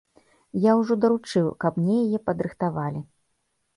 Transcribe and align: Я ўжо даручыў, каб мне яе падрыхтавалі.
Я 0.61 0.71
ўжо 0.79 0.95
даручыў, 1.03 1.51
каб 1.65 1.77
мне 1.81 1.99
яе 2.07 2.19
падрыхтавалі. 2.31 3.01